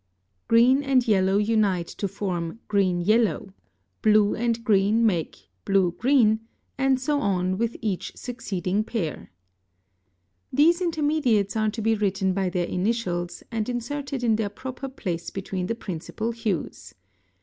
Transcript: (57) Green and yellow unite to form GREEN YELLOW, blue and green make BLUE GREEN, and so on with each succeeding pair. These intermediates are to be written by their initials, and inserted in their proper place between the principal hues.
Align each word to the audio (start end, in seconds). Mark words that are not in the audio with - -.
(57) 0.45 0.45
Green 0.79 0.83
and 0.83 1.07
yellow 1.07 1.37
unite 1.37 1.85
to 1.87 2.07
form 2.07 2.59
GREEN 2.67 3.01
YELLOW, 3.01 3.53
blue 4.01 4.33
and 4.33 4.63
green 4.63 5.05
make 5.05 5.47
BLUE 5.63 5.91
GREEN, 5.99 6.39
and 6.75 6.99
so 6.99 7.19
on 7.21 7.55
with 7.59 7.77
each 7.83 8.11
succeeding 8.15 8.83
pair. 8.83 9.29
These 10.51 10.81
intermediates 10.81 11.55
are 11.55 11.69
to 11.69 11.81
be 11.83 11.93
written 11.93 12.33
by 12.33 12.49
their 12.49 12.65
initials, 12.65 13.43
and 13.51 13.69
inserted 13.69 14.23
in 14.23 14.37
their 14.37 14.49
proper 14.49 14.89
place 14.89 15.29
between 15.29 15.67
the 15.67 15.75
principal 15.75 16.31
hues. 16.31 16.95